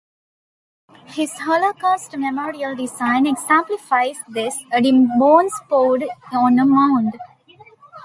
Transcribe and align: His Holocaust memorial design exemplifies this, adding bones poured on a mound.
His 1.05 1.31
Holocaust 1.37 2.17
memorial 2.17 2.75
design 2.75 3.27
exemplifies 3.27 4.15
this, 4.27 4.57
adding 4.71 5.07
bones 5.19 5.53
poured 5.69 6.05
on 6.33 6.57
a 6.57 6.65
mound. 6.65 7.13